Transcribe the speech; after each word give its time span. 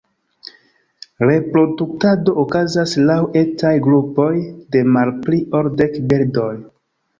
Reproduktado 1.31 2.33
okazas 2.45 2.95
laŭ 3.11 3.19
etaj 3.43 3.75
grupoj 3.91 4.33
de 4.77 4.85
malpli 4.99 5.43
ol 5.63 5.73
dek 5.85 6.03
birdoj. 6.11 6.53